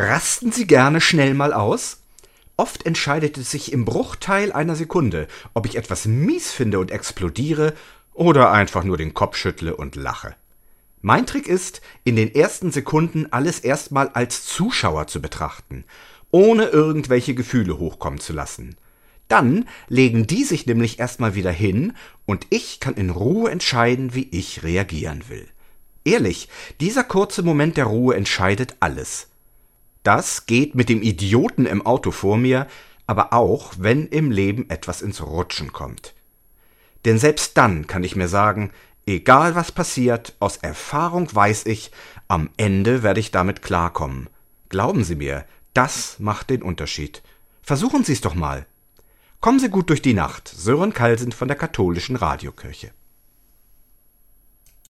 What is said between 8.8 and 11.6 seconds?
nur den Kopf schüttle und lache. Mein Trick